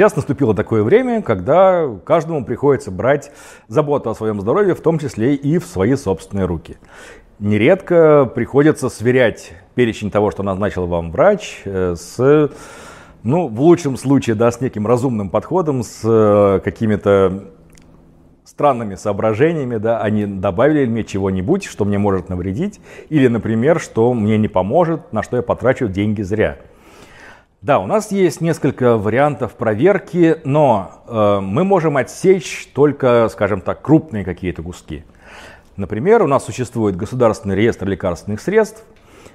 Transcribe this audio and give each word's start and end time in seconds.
Сейчас 0.00 0.16
наступило 0.16 0.54
такое 0.54 0.82
время, 0.82 1.20
когда 1.20 1.86
каждому 2.06 2.42
приходится 2.42 2.90
брать 2.90 3.30
заботу 3.68 4.08
о 4.08 4.14
своем 4.14 4.40
здоровье, 4.40 4.74
в 4.74 4.80
том 4.80 4.98
числе 4.98 5.34
и 5.34 5.58
в 5.58 5.66
свои 5.66 5.94
собственные 5.94 6.46
руки. 6.46 6.78
Нередко 7.38 8.24
приходится 8.24 8.88
сверять 8.88 9.52
перечень 9.74 10.10
того, 10.10 10.30
что 10.30 10.42
назначил 10.42 10.86
вам 10.86 11.10
врач, 11.10 11.60
э, 11.66 11.96
с, 11.98 12.50
ну, 13.22 13.48
в 13.48 13.60
лучшем 13.60 13.98
случае, 13.98 14.36
да, 14.36 14.50
с 14.50 14.62
неким 14.62 14.86
разумным 14.86 15.28
подходом, 15.28 15.82
с 15.82 16.00
э, 16.02 16.60
какими-то 16.64 17.50
странными 18.44 18.94
соображениями, 18.94 19.76
да, 19.76 20.00
они 20.00 20.24
добавили 20.24 20.86
мне 20.86 21.04
чего-нибудь, 21.04 21.64
что 21.64 21.84
мне 21.84 21.98
может 21.98 22.30
навредить, 22.30 22.80
или, 23.10 23.28
например, 23.28 23.78
что 23.78 24.14
мне 24.14 24.38
не 24.38 24.48
поможет, 24.48 25.12
на 25.12 25.22
что 25.22 25.36
я 25.36 25.42
потрачу 25.42 25.88
деньги 25.88 26.22
зря. 26.22 26.56
Да, 27.62 27.78
у 27.78 27.86
нас 27.86 28.10
есть 28.10 28.40
несколько 28.40 28.96
вариантов 28.96 29.52
проверки, 29.52 30.38
но 30.44 31.02
э, 31.06 31.40
мы 31.42 31.62
можем 31.62 31.98
отсечь 31.98 32.70
только, 32.74 33.28
скажем 33.30 33.60
так, 33.60 33.82
крупные 33.82 34.24
какие-то 34.24 34.62
куски. 34.62 35.04
Например, 35.76 36.22
у 36.22 36.26
нас 36.26 36.46
существует 36.46 36.96
государственный 36.96 37.54
реестр 37.54 37.86
лекарственных 37.86 38.40
средств 38.40 38.82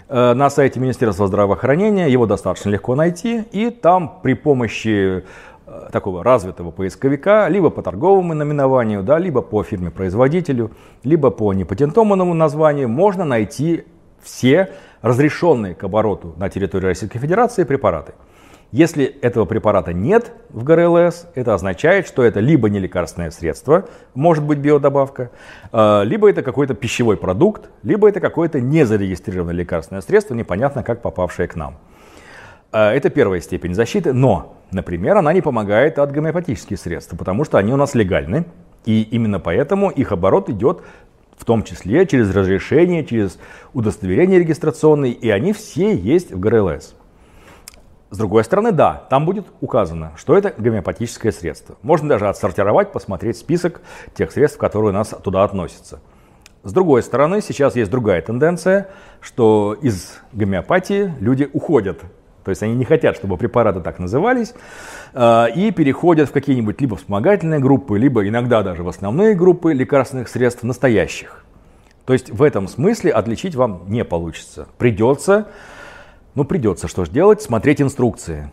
э, 0.10 0.34
на 0.34 0.50
сайте 0.50 0.80
Министерства 0.80 1.28
здравоохранения, 1.28 2.08
его 2.08 2.26
достаточно 2.26 2.72
легко 2.72 2.96
найти, 2.96 3.44
и 3.52 3.70
там 3.70 4.20
при 4.24 4.34
помощи 4.34 5.24
э, 5.68 5.90
такого 5.92 6.24
развитого 6.24 6.72
поисковика, 6.72 7.48
либо 7.48 7.70
по 7.70 7.84
торговому 7.84 8.34
наименованию, 8.34 9.04
да, 9.04 9.20
либо 9.20 9.44
по 9.44 9.62
фирме-производителю, 9.62 10.72
либо 11.04 11.30
по 11.30 11.54
непатентованному 11.54 12.34
названию 12.34 12.90
можно 12.90 13.24
найти 13.24 13.86
все 14.24 14.72
разрешенные 15.06 15.76
к 15.76 15.84
обороту 15.84 16.34
на 16.36 16.50
территории 16.50 16.88
Российской 16.88 17.20
Федерации 17.20 17.64
препараты. 17.64 18.14
Если 18.72 19.06
этого 19.06 19.46
препарата 19.46 19.94
нет 19.94 20.32
в 20.50 20.64
ГРЛС, 20.64 21.28
это 21.36 21.54
означает, 21.54 22.08
что 22.08 22.24
это 22.24 22.40
либо 22.40 22.72
не 22.72 22.80
лекарственное 22.80 23.30
средство, 23.30 23.88
может 24.16 24.44
быть 24.44 24.58
биодобавка, 24.58 25.30
а, 25.72 26.02
либо 26.02 26.28
это 26.28 26.42
какой-то 26.42 26.74
пищевой 26.74 27.18
продукт, 27.18 27.70
либо 27.84 28.10
это 28.10 28.20
какое-то 28.20 28.60
незарегистрированное 28.60 29.54
лекарственное 29.54 30.02
средство, 30.02 30.34
непонятно 30.34 30.82
как 30.82 31.04
попавшее 31.04 31.48
к 31.48 31.56
нам. 31.56 31.78
А, 32.72 32.92
это 32.92 33.12
первая 33.12 33.42
степень 33.42 33.76
защиты, 33.76 34.12
но, 34.12 34.58
например, 34.72 35.18
она 35.18 35.34
не 35.34 35.42
помогает 35.42 36.00
от 36.00 36.12
гомеопатических 36.12 36.80
средств, 36.80 37.16
потому 37.16 37.44
что 37.44 37.60
они 37.60 37.72
у 37.72 37.78
нас 37.78 37.94
легальны, 37.94 38.46
и 38.86 39.04
именно 39.04 39.40
поэтому 39.40 39.92
их 39.92 40.12
оборот 40.12 40.50
идет 40.50 40.82
в 41.38 41.46
том 41.46 41.64
числе 41.64 42.06
через 42.06 42.34
разрешение, 42.34 43.06
через 43.06 43.38
удостоверение 43.74 44.40
регистрационное, 44.40 45.12
и 45.12 45.30
они 45.30 45.54
все 45.54 45.96
есть 45.96 46.32
в 46.32 46.40
ГРЛС. 46.40 46.96
С 48.12 48.18
другой 48.18 48.44
стороны, 48.44 48.72
да, 48.72 49.06
там 49.10 49.26
будет 49.26 49.46
указано, 49.62 50.14
что 50.16 50.38
это 50.38 50.54
гомеопатическое 50.58 51.32
средство. 51.32 51.76
Можно 51.82 52.10
даже 52.10 52.30
отсортировать, 52.30 52.92
посмотреть 52.92 53.38
список 53.38 53.82
тех 54.14 54.32
средств, 54.32 54.58
которые 54.58 54.92
у 54.92 54.94
нас 54.94 55.10
туда 55.24 55.44
относятся. 55.44 56.00
С 56.64 56.72
другой 56.72 57.04
стороны, 57.04 57.42
сейчас 57.42 57.76
есть 57.76 57.92
другая 57.92 58.22
тенденция, 58.22 58.90
что 59.22 59.78
из 59.82 60.18
гомеопатии 60.34 61.14
люди 61.20 61.50
уходят 61.52 62.02
то 62.46 62.50
есть 62.50 62.62
они 62.62 62.76
не 62.76 62.86
хотят, 62.86 63.16
чтобы 63.16 63.38
препараты 63.38 63.82
так 63.82 63.98
назывались, 63.98 64.54
а, 65.14 65.48
и 65.48 65.72
переходят 65.72 66.30
в 66.30 66.32
какие-нибудь 66.32 66.80
либо 66.80 66.96
вспомогательные 66.96 67.60
группы, 67.60 67.98
либо 67.98 68.28
иногда 68.28 68.62
даже 68.62 68.84
в 68.84 68.88
основные 68.88 69.34
группы 69.34 69.74
лекарственных 69.74 70.30
средств 70.30 70.62
настоящих. 70.62 71.44
То 72.06 72.14
есть 72.14 72.30
в 72.30 72.44
этом 72.44 72.68
смысле 72.68 73.12
отличить 73.12 73.56
вам 73.56 73.86
не 73.88 74.06
получится. 74.06 74.68
Придется, 74.78 75.48
ну 76.36 76.44
придется, 76.44 76.88
что 76.88 77.04
же 77.04 77.12
делать, 77.12 77.42
смотреть 77.42 77.82
инструкции. 77.82 78.52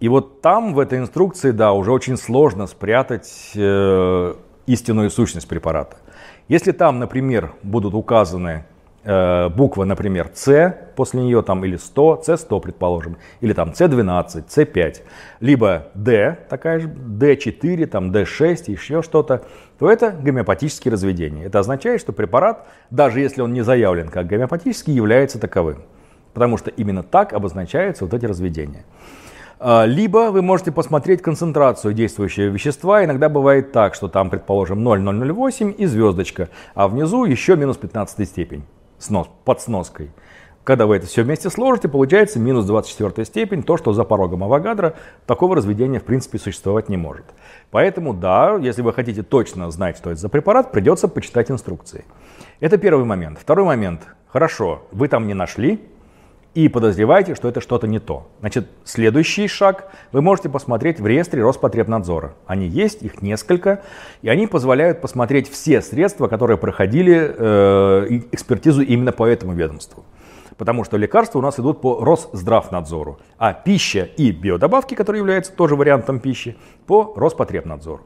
И 0.00 0.08
вот 0.08 0.40
там, 0.40 0.72
в 0.72 0.78
этой 0.78 0.98
инструкции, 0.98 1.50
да, 1.50 1.72
уже 1.72 1.92
очень 1.92 2.16
сложно 2.16 2.66
спрятать 2.66 3.50
э, 3.54 4.34
истинную 4.66 5.10
сущность 5.10 5.48
препарата. 5.48 5.98
Если 6.48 6.72
там, 6.72 6.98
например, 6.98 7.52
будут 7.62 7.92
указаны 7.92 8.64
Э, 9.10 9.48
буква, 9.48 9.84
например, 9.84 10.30
С 10.34 10.76
после 10.94 11.22
нее 11.22 11.40
там 11.40 11.64
или 11.64 11.76
100, 11.76 12.24
С100, 12.26 12.60
предположим, 12.60 13.16
или 13.40 13.54
там 13.54 13.70
С12, 13.70 14.44
С5, 14.48 14.96
либо 15.40 15.86
Д, 15.94 16.36
такая 16.50 16.80
же, 16.80 16.88
Д4, 16.88 17.86
там 17.86 18.10
Д6, 18.10 18.70
еще 18.70 19.00
что-то, 19.02 19.44
то 19.78 19.90
это 19.90 20.10
гомеопатические 20.10 20.92
разведения. 20.92 21.46
Это 21.46 21.60
означает, 21.60 22.02
что 22.02 22.12
препарат, 22.12 22.66
даже 22.90 23.20
если 23.20 23.40
он 23.40 23.54
не 23.54 23.62
заявлен 23.62 24.10
как 24.10 24.26
гомеопатический, 24.26 24.92
является 24.92 25.40
таковым. 25.40 25.84
Потому 26.34 26.58
что 26.58 26.68
именно 26.68 27.02
так 27.02 27.32
обозначаются 27.32 28.04
вот 28.04 28.12
эти 28.12 28.26
разведения. 28.26 28.84
А, 29.58 29.86
либо 29.86 30.30
вы 30.30 30.42
можете 30.42 30.70
посмотреть 30.70 31.22
концентрацию 31.22 31.94
действующего 31.94 32.52
вещества. 32.52 33.02
Иногда 33.02 33.30
бывает 33.30 33.72
так, 33.72 33.94
что 33.94 34.08
там, 34.08 34.28
предположим, 34.28 34.84
0,008 34.84 35.74
и 35.78 35.86
звездочка, 35.86 36.50
а 36.74 36.88
внизу 36.88 37.24
еще 37.24 37.56
минус 37.56 37.78
15 37.78 38.28
степень 38.28 38.64
снос, 38.98 39.28
под 39.44 39.60
сноской. 39.60 40.10
Когда 40.64 40.84
вы 40.84 40.96
это 40.96 41.06
все 41.06 41.22
вместе 41.22 41.48
сложите, 41.48 41.88
получается 41.88 42.38
минус 42.38 42.66
24 42.66 43.24
степень, 43.24 43.62
то, 43.62 43.78
что 43.78 43.94
за 43.94 44.04
порогом 44.04 44.44
Авогадро, 44.44 44.96
такого 45.24 45.56
разведения 45.56 45.98
в 45.98 46.04
принципе 46.04 46.38
существовать 46.38 46.90
не 46.90 46.98
может. 46.98 47.24
Поэтому 47.70 48.12
да, 48.12 48.58
если 48.60 48.82
вы 48.82 48.92
хотите 48.92 49.22
точно 49.22 49.70
знать, 49.70 49.96
что 49.96 50.10
это 50.10 50.20
за 50.20 50.28
препарат, 50.28 50.70
придется 50.70 51.08
почитать 51.08 51.50
инструкции. 51.50 52.04
Это 52.60 52.76
первый 52.76 53.06
момент. 53.06 53.38
Второй 53.38 53.64
момент. 53.64 54.02
Хорошо, 54.28 54.82
вы 54.92 55.08
там 55.08 55.26
не 55.26 55.32
нашли, 55.32 55.80
и 56.54 56.68
подозреваете, 56.68 57.34
что 57.34 57.48
это 57.48 57.60
что-то 57.60 57.86
не 57.86 57.98
то. 57.98 58.28
Значит, 58.40 58.68
следующий 58.84 59.46
шаг 59.48 59.90
вы 60.12 60.22
можете 60.22 60.48
посмотреть 60.48 60.98
в 60.98 61.06
реестре 61.06 61.42
Роспотребнадзора. 61.42 62.34
Они 62.46 62.66
есть, 62.66 63.02
их 63.02 63.22
несколько, 63.22 63.82
и 64.22 64.28
они 64.28 64.46
позволяют 64.46 65.00
посмотреть 65.00 65.50
все 65.50 65.82
средства, 65.82 66.26
которые 66.26 66.56
проходили 66.56 67.34
э, 67.36 68.20
экспертизу 68.32 68.82
именно 68.82 69.12
по 69.12 69.26
этому 69.26 69.52
ведомству. 69.52 70.04
Потому 70.56 70.82
что 70.82 70.96
лекарства 70.96 71.38
у 71.38 71.42
нас 71.42 71.60
идут 71.60 71.80
по 71.80 72.04
Росздравнадзору, 72.04 73.18
а 73.38 73.52
пища 73.52 74.08
и 74.16 74.32
биодобавки, 74.32 74.94
которые 74.94 75.20
являются 75.20 75.52
тоже 75.52 75.76
вариантом 75.76 76.18
пищи, 76.18 76.56
по 76.86 77.12
Роспотребнадзору. 77.14 78.02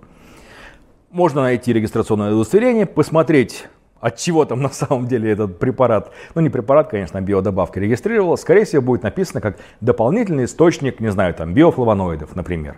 Можно 1.11 1.43
найти 1.43 1.73
регистрационное 1.73 2.35
удостоверение, 2.35 2.87
посмотреть 2.87 3.67
от 4.03 4.17
чего 4.17 4.45
там 4.45 4.61
на 4.61 4.69
самом 4.69 5.07
деле 5.07 5.31
этот 5.31 5.59
препарат, 5.59 6.11
ну 6.35 6.43
не 6.43 6.51
препарат, 6.51 6.91
конечно, 6.91 7.21
а 7.21 7.23
биодобавка 7.23 7.81
регистрировалась, 7.81 8.41
скорее 8.41 8.65
всего 8.65 8.83
будет 8.83 9.05
написано 9.05 9.41
как 9.41 9.59
дополнительный 9.81 10.45
источник, 10.45 11.01
не 11.01 11.11
знаю, 11.11 11.33
там 11.35 11.55
биофлавоноидов, 11.55 12.35
например. 12.35 12.77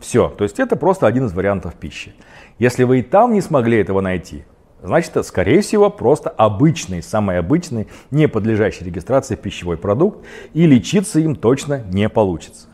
Все, 0.00 0.28
то 0.28 0.42
есть 0.42 0.58
это 0.58 0.76
просто 0.76 1.06
один 1.06 1.26
из 1.26 1.34
вариантов 1.34 1.74
пищи. 1.74 2.14
Если 2.58 2.84
вы 2.84 3.00
и 3.00 3.02
там 3.02 3.34
не 3.34 3.42
смогли 3.42 3.78
этого 3.78 4.00
найти, 4.00 4.44
значит, 4.82 5.10
это, 5.10 5.22
скорее 5.22 5.60
всего, 5.60 5.90
просто 5.90 6.30
обычный, 6.30 7.02
самый 7.02 7.38
обычный, 7.38 7.86
не 8.10 8.26
подлежащий 8.26 8.86
регистрации 8.86 9.36
пищевой 9.36 9.76
продукт, 9.76 10.24
и 10.54 10.66
лечиться 10.66 11.20
им 11.20 11.36
точно 11.36 11.82
не 11.92 12.08
получится. 12.08 12.68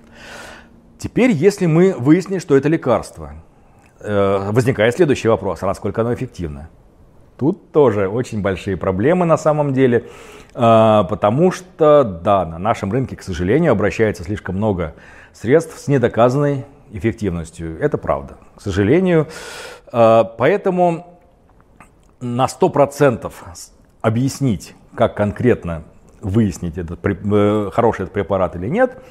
Теперь, 0.99 1.33
если 1.33 1.67
мы 1.67 1.95
выяснили, 1.99 2.39
что 2.39 2.57
это 2.57 2.69
лекарство, 2.69 3.33
э, 3.99 4.51
возникает 4.53 4.95
следующий 4.95 5.29
вопрос, 5.29 5.63
насколько 5.63 6.03
оно 6.03 6.15
эффективно? 6.15 6.69
Тут 7.41 7.73
тоже 7.73 8.07
очень 8.07 8.43
большие 8.43 8.77
проблемы 8.77 9.25
на 9.25 9.39
самом 9.39 9.73
деле, 9.73 10.05
а, 10.53 11.05
потому 11.05 11.51
что, 11.51 12.05
да, 12.05 12.45
на 12.45 12.59
нашем 12.59 12.93
рынке, 12.93 13.17
к 13.17 13.23
сожалению, 13.23 13.73
обращается 13.73 14.25
слишком 14.25 14.57
много 14.57 14.95
средств 15.33 15.79
с 15.79 15.89
недоказанной 15.89 16.67
эффективностью. 16.93 17.81
Это 17.81 17.97
правда, 17.97 18.37
к 18.55 18.61
сожалению. 18.61 19.27
А, 19.91 20.25
поэтому 20.25 21.19
на 22.21 22.45
100% 22.47 23.33
объяснить, 24.03 24.75
как 24.95 25.17
конкретно 25.17 25.85
выяснить, 26.21 26.77
этот, 26.77 27.01
э, 27.03 27.71
хороший 27.73 28.03
этот 28.03 28.13
препарат 28.13 28.55
или 28.55 28.69
нет, 28.69 29.03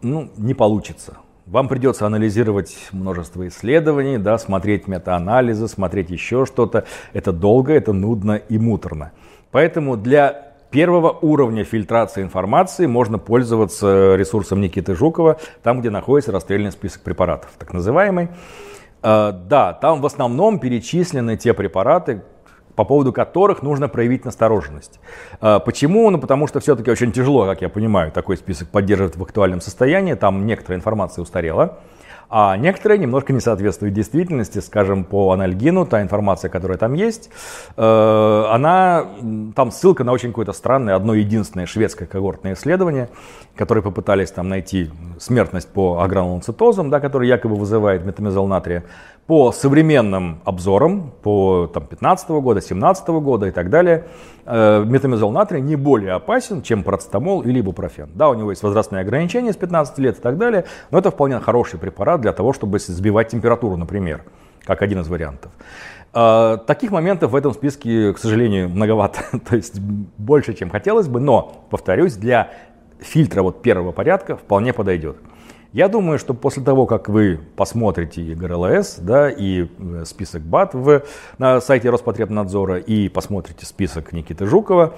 ну, 0.00 0.30
не 0.38 0.54
получится. 0.54 1.18
Вам 1.46 1.66
придется 1.68 2.06
анализировать 2.06 2.88
множество 2.92 3.46
исследований, 3.48 4.16
да, 4.16 4.38
смотреть 4.38 4.86
метаанализы, 4.86 5.66
смотреть 5.66 6.10
еще 6.10 6.46
что-то. 6.46 6.84
Это 7.12 7.32
долго, 7.32 7.72
это 7.72 7.92
нудно 7.92 8.36
и 8.36 8.58
муторно. 8.58 9.10
Поэтому 9.50 9.96
для 9.96 10.52
первого 10.70 11.10
уровня 11.10 11.64
фильтрации 11.64 12.22
информации 12.22 12.86
можно 12.86 13.18
пользоваться 13.18 14.14
ресурсом 14.14 14.60
Никиты 14.60 14.94
Жукова, 14.94 15.38
там, 15.62 15.80
где 15.80 15.90
находится 15.90 16.30
расстрельный 16.30 16.70
список 16.70 17.02
препаратов, 17.02 17.50
так 17.58 17.72
называемый. 17.72 18.28
А, 19.02 19.32
да, 19.32 19.72
там 19.72 20.00
в 20.00 20.06
основном 20.06 20.60
перечислены 20.60 21.36
те 21.36 21.54
препараты, 21.54 22.22
по 22.74 22.84
поводу 22.84 23.12
которых 23.12 23.62
нужно 23.62 23.88
проявить 23.88 24.24
настороженность. 24.24 25.00
А, 25.40 25.58
почему? 25.58 26.10
Ну, 26.10 26.18
потому 26.18 26.46
что 26.46 26.60
все-таки 26.60 26.90
очень 26.90 27.12
тяжело, 27.12 27.46
как 27.46 27.62
я 27.62 27.68
понимаю, 27.68 28.12
такой 28.12 28.36
список 28.36 28.68
поддерживать 28.68 29.16
в 29.16 29.22
актуальном 29.22 29.60
состоянии, 29.60 30.14
там 30.14 30.46
некоторая 30.46 30.78
информация 30.78 31.22
устарела. 31.22 31.78
А 32.34 32.56
некоторые 32.56 32.98
немножко 32.98 33.34
не 33.34 33.40
соответствуют 33.40 33.94
действительности, 33.94 34.60
скажем, 34.60 35.04
по 35.04 35.32
анальгину, 35.32 35.84
та 35.84 36.00
информация, 36.00 36.48
которая 36.48 36.78
там 36.78 36.94
есть, 36.94 37.28
э, 37.76 38.44
она, 38.50 39.04
там 39.54 39.70
ссылка 39.70 40.02
на 40.02 40.12
очень 40.12 40.30
какое-то 40.30 40.54
странное, 40.54 40.96
одно 40.96 41.12
единственное 41.12 41.66
шведское 41.66 42.08
когортное 42.08 42.54
исследование, 42.54 43.10
которые 43.54 43.84
попытались 43.84 44.30
там 44.30 44.48
найти 44.48 44.88
смертность 45.18 45.68
по 45.68 46.00
агранулоцитозам, 46.00 46.88
да, 46.88 47.00
который 47.00 47.28
якобы 47.28 47.54
вызывает 47.54 48.06
метамизол 48.06 48.46
натрия, 48.46 48.84
по 49.26 49.52
современным 49.52 50.40
обзорам, 50.44 51.12
по 51.22 51.70
там, 51.72 51.86
15 51.86 52.30
года, 52.30 52.60
17 52.60 53.08
года 53.08 53.46
и 53.46 53.50
так 53.50 53.70
далее, 53.70 54.04
э, 54.44 54.84
метамизол 54.84 55.30
натрия 55.30 55.60
не 55.60 55.76
более 55.76 56.12
опасен, 56.14 56.62
чем 56.62 56.82
парацетамол 56.82 57.42
или 57.42 57.60
ибупрофен. 57.60 58.10
Да, 58.14 58.30
у 58.30 58.34
него 58.34 58.50
есть 58.50 58.62
возрастные 58.62 59.02
ограничения 59.02 59.52
с 59.52 59.56
15 59.56 59.98
лет 59.98 60.18
и 60.18 60.20
так 60.20 60.38
далее, 60.38 60.64
но 60.90 60.98
это 60.98 61.10
вполне 61.10 61.38
хороший 61.38 61.78
препарат 61.78 62.20
для 62.22 62.32
того, 62.32 62.52
чтобы 62.52 62.78
сбивать 62.78 63.28
температуру, 63.28 63.76
например, 63.76 64.22
как 64.64 64.82
один 64.82 65.00
из 65.00 65.08
вариантов. 65.08 65.52
Э, 66.14 66.58
таких 66.66 66.90
моментов 66.90 67.32
в 67.32 67.36
этом 67.36 67.52
списке, 67.52 68.12
к 68.12 68.18
сожалению, 68.18 68.68
многовато, 68.68 69.20
то 69.48 69.56
есть 69.56 69.78
больше, 69.80 70.54
чем 70.54 70.70
хотелось 70.70 71.08
бы, 71.08 71.20
но, 71.20 71.66
повторюсь, 71.70 72.14
для 72.14 72.50
фильтра 73.00 73.42
вот 73.42 73.62
первого 73.62 73.92
порядка 73.92 74.36
вполне 74.36 74.72
подойдет. 74.72 75.16
Я 75.72 75.88
думаю, 75.88 76.18
что 76.18 76.34
после 76.34 76.62
того, 76.62 76.84
как 76.84 77.08
вы 77.08 77.40
посмотрите 77.56 78.34
ГРЛС, 78.34 78.96
да, 78.98 79.30
и 79.30 79.68
э, 79.78 80.04
список 80.04 80.42
БАТ 80.42 80.74
в, 80.74 81.02
на 81.38 81.62
сайте 81.62 81.88
Роспотребнадзора, 81.88 82.76
и 82.76 83.08
посмотрите 83.08 83.64
список 83.64 84.12
Никиты 84.12 84.44
Жукова, 84.44 84.94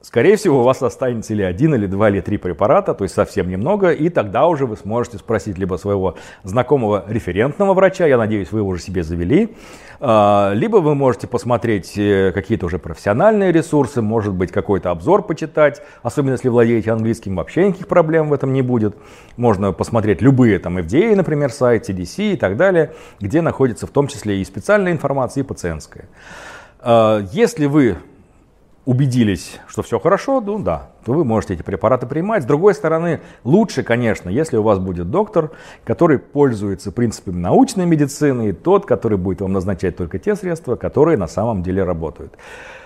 Скорее 0.00 0.36
всего, 0.36 0.60
у 0.60 0.62
вас 0.62 0.80
останется 0.80 1.32
или 1.32 1.42
один, 1.42 1.74
или 1.74 1.86
два, 1.86 2.08
или 2.08 2.20
три 2.20 2.36
препарата, 2.36 2.94
то 2.94 3.02
есть 3.02 3.16
совсем 3.16 3.48
немного, 3.48 3.90
и 3.90 4.08
тогда 4.10 4.46
уже 4.46 4.64
вы 4.64 4.76
сможете 4.76 5.18
спросить 5.18 5.58
либо 5.58 5.74
своего 5.74 6.14
знакомого 6.44 7.04
референтного 7.08 7.74
врача, 7.74 8.06
я 8.06 8.16
надеюсь, 8.16 8.52
вы 8.52 8.60
его 8.60 8.68
уже 8.68 8.80
себе 8.80 9.02
завели, 9.02 9.56
а, 9.98 10.52
либо 10.54 10.76
вы 10.76 10.94
можете 10.94 11.26
посмотреть 11.26 11.98
э, 11.98 12.30
какие-то 12.32 12.66
уже 12.66 12.78
профессиональные 12.78 13.50
ресурсы, 13.50 14.00
может 14.00 14.34
быть, 14.34 14.52
какой-то 14.52 14.92
обзор 14.92 15.26
почитать, 15.26 15.82
особенно 16.04 16.32
если 16.34 16.48
владеете 16.48 16.92
английским, 16.92 17.34
вообще 17.34 17.66
никаких 17.66 17.88
проблем 17.88 18.28
в 18.28 18.32
этом 18.32 18.52
не 18.52 18.62
будет. 18.62 18.94
Можно 19.36 19.72
посмотреть 19.72 20.22
любые 20.22 20.60
там 20.60 20.78
FDA, 20.78 21.16
например, 21.16 21.50
сайт, 21.50 21.90
CDC 21.90 22.34
и 22.34 22.36
так 22.36 22.56
далее, 22.56 22.92
где 23.18 23.42
находится 23.42 23.88
в 23.88 23.90
том 23.90 24.06
числе 24.06 24.40
и 24.40 24.44
специальная 24.44 24.92
информация, 24.92 25.42
и 25.42 25.44
пациентская. 25.44 26.08
А, 26.78 27.20
если 27.32 27.66
вы 27.66 27.96
убедились, 28.88 29.60
что 29.68 29.82
все 29.82 30.00
хорошо, 30.00 30.40
ну 30.40 30.58
да, 30.58 30.88
то 31.04 31.12
вы 31.12 31.24
можете 31.24 31.54
эти 31.54 31.62
препараты 31.62 32.06
принимать. 32.06 32.42
С 32.42 32.46
другой 32.46 32.74
стороны, 32.74 33.20
лучше, 33.44 33.82
конечно, 33.82 34.28
если 34.28 34.56
у 34.56 34.62
вас 34.62 34.78
будет 34.78 35.10
доктор, 35.10 35.50
который 35.84 36.18
пользуется 36.18 36.92
принципами 36.92 37.38
научной 37.38 37.86
медицины, 37.86 38.50
и 38.50 38.52
тот, 38.52 38.86
который 38.86 39.18
будет 39.18 39.40
вам 39.40 39.52
назначать 39.52 39.96
только 39.96 40.18
те 40.18 40.36
средства, 40.36 40.76
которые 40.76 41.16
на 41.16 41.28
самом 41.28 41.62
деле 41.62 41.84
работают. 41.84 42.34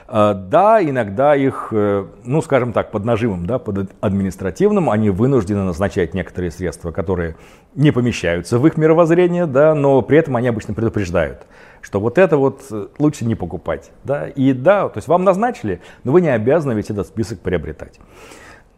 А, 0.08 0.34
да, 0.34 0.82
иногда 0.82 1.34
их, 1.34 1.68
э, 1.72 2.04
ну, 2.24 2.42
скажем 2.42 2.72
так, 2.72 2.90
под 2.90 3.04
нажимом, 3.04 3.46
да, 3.46 3.58
под 3.58 3.90
административным, 4.00 4.90
они 4.90 5.10
вынуждены 5.10 5.62
назначать 5.64 6.12
некоторые 6.12 6.50
средства, 6.50 6.90
которые 6.90 7.36
не 7.74 7.92
помещаются 7.92 8.58
в 8.58 8.66
их 8.66 8.76
мировоззрение, 8.76 9.46
да, 9.46 9.74
но 9.74 10.02
при 10.02 10.18
этом 10.18 10.36
они 10.36 10.48
обычно 10.48 10.74
предупреждают 10.74 11.46
что 11.82 12.00
вот 12.00 12.16
это 12.16 12.36
вот 12.36 12.62
э, 12.70 12.86
лучше 12.98 13.24
не 13.24 13.34
покупать. 13.34 13.90
Да? 14.04 14.28
И 14.28 14.52
да, 14.52 14.88
то 14.88 14.98
есть 14.98 15.08
вам 15.08 15.24
назначили, 15.24 15.80
но 16.04 16.12
вы 16.12 16.20
не 16.20 16.28
обязаны 16.28 16.72
ведь 16.72 16.90
этот 16.90 17.08
список 17.08 17.40
приобретать. 17.40 17.98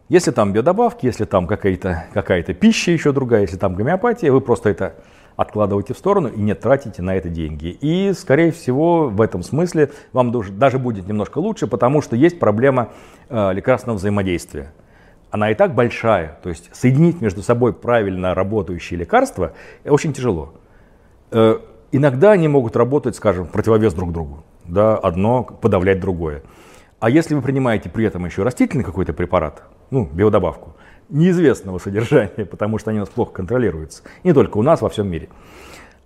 Если 0.09 0.31
там 0.31 0.53
биодобавки, 0.53 1.06
если 1.06 1.25
там 1.25 1.47
какая-то 1.47 2.06
какая 2.12 2.43
пища 2.43 2.91
еще 2.91 3.12
другая, 3.12 3.43
если 3.43 3.56
там 3.56 3.75
гомеопатия, 3.75 4.31
вы 4.31 4.41
просто 4.41 4.69
это 4.71 4.94
откладываете 5.37 5.94
в 5.94 5.99
сторону 5.99 6.29
и 6.29 6.41
не 6.41 6.55
тратите 6.55 7.03
на 7.03 7.17
это 7.17 7.29
деньги. 7.29 7.76
И, 7.81 8.12
скорее 8.12 8.53
всего, 8.53 9.09
в 9.09 9.21
этом 9.21 9.43
смысле 9.43 9.91
вам 10.12 10.32
даже 10.59 10.79
будет 10.79 11.09
немножко 11.09 11.38
лучше, 11.38 11.67
потому 11.67 12.03
что 12.03 12.15
есть 12.15 12.38
проблема 12.38 12.91
э, 13.29 13.53
лекарственного 13.53 13.97
взаимодействия. 13.97 14.73
Она 15.31 15.50
и 15.50 15.55
так 15.55 15.75
большая, 15.75 16.38
то 16.43 16.50
есть 16.50 16.71
соединить 16.73 17.21
между 17.21 17.43
собой 17.43 17.73
правильно 17.73 18.35
работающие 18.35 19.00
лекарства 19.00 19.53
очень 19.85 20.12
тяжело. 20.12 20.55
Э, 21.32 21.59
Иногда 21.97 22.32
они 22.32 22.49
могут 22.49 22.75
работать, 22.75 23.15
скажем, 23.15 23.47
противовес 23.47 23.94
друг 23.94 24.11
другу. 24.11 24.43
Да, 24.65 24.97
одно 24.97 25.44
подавлять 25.44 26.00
другое. 26.00 26.43
А 27.00 27.11
если 27.11 27.35
вы 27.35 27.43
принимаете 27.43 27.91
при 27.91 28.06
этом 28.06 28.25
еще 28.25 28.43
растительный 28.43 28.85
какой-то 28.85 29.12
препарат, 29.12 29.62
ну, 29.91 30.08
биодобавку, 30.12 30.75
неизвестного 31.08 31.79
содержания, 31.79 32.44
потому 32.50 32.79
что 32.79 32.91
они 32.91 33.00
у 33.00 33.02
нас 33.02 33.11
плохо 33.11 33.32
контролируются, 33.32 34.02
не 34.23 34.32
только 34.32 34.58
у 34.58 34.62
нас, 34.62 34.81
во 34.81 34.88
всем 34.88 35.08
мире, 35.08 35.29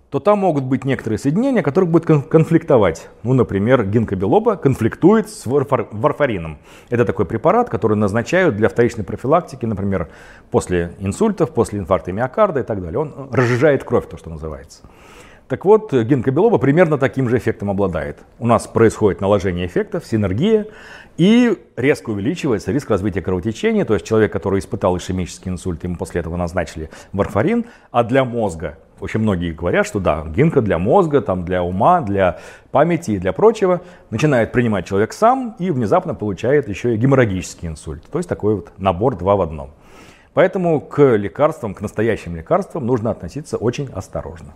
то 0.09 0.19
там 0.19 0.39
могут 0.39 0.63
быть 0.63 0.85
некоторые 0.85 1.19
соединения, 1.19 1.61
которые 1.61 1.89
будут 1.89 2.27
конфликтовать. 2.27 3.09
Ну, 3.21 3.33
например, 3.33 3.85
гинкобилоба 3.85 4.55
конфликтует 4.55 5.29
с 5.29 5.45
варфарином. 5.45 6.57
Это 6.89 7.05
такой 7.05 7.25
препарат, 7.25 7.69
который 7.69 7.95
назначают 7.95 8.55
для 8.55 8.69
вторичной 8.69 9.03
профилактики, 9.03 9.67
например, 9.67 10.09
после 10.49 10.93
инсультов, 10.99 11.51
после 11.51 11.79
инфаркта 11.79 12.11
миокарда 12.11 12.61
и 12.61 12.63
так 12.63 12.81
далее. 12.81 12.99
Он 12.99 13.29
разжижает 13.31 13.83
кровь, 13.83 14.07
то, 14.09 14.17
что 14.17 14.31
называется. 14.31 14.81
Так 15.49 15.65
вот, 15.65 15.91
гинкобилоба 15.91 16.59
примерно 16.59 16.99
таким 16.99 17.27
же 17.27 17.39
эффектом 17.39 17.71
обладает. 17.71 18.19
У 18.37 18.45
нас 18.45 18.67
происходит 18.67 19.19
наложение 19.19 19.65
эффектов, 19.65 20.05
синергия, 20.05 20.67
и 21.17 21.57
резко 21.75 22.11
увеличивается 22.11 22.71
риск 22.71 22.91
развития 22.91 23.23
кровотечения. 23.23 23.83
То 23.83 23.95
есть 23.95 24.05
человек, 24.05 24.31
который 24.31 24.59
испытал 24.59 24.95
ишемический 24.95 25.51
инсульт, 25.51 25.83
ему 25.83 25.95
после 25.95 26.21
этого 26.21 26.35
назначили 26.35 26.91
варфарин, 27.13 27.65
а 27.89 28.03
для 28.03 28.25
мозга 28.25 28.77
очень 28.99 29.21
многие 29.21 29.51
говорят, 29.51 29.87
что 29.87 29.99
да, 29.99 30.23
гинка 30.27 30.61
для 30.61 30.77
мозга, 30.77 31.19
там, 31.19 31.43
для 31.45 31.63
ума, 31.63 32.01
для 32.01 32.39
памяти 32.69 33.11
и 33.11 33.17
для 33.17 33.33
прочего. 33.33 33.81
Начинает 34.11 34.51
принимать 34.51 34.85
человек 34.85 35.13
сам 35.13 35.55
и 35.57 35.71
внезапно 35.71 36.13
получает 36.13 36.69
еще 36.69 36.93
и 36.93 36.97
геморрагический 36.97 37.69
инсульт. 37.69 38.03
То 38.11 38.19
есть 38.19 38.29
такой 38.29 38.55
вот 38.55 38.71
набор 38.77 39.17
два 39.17 39.35
в 39.35 39.41
одном. 39.41 39.71
Поэтому 40.35 40.79
к 40.79 41.15
лекарствам, 41.15 41.73
к 41.73 41.81
настоящим 41.81 42.35
лекарствам 42.35 42.85
нужно 42.85 43.09
относиться 43.09 43.57
очень 43.57 43.89
осторожно. 43.91 44.53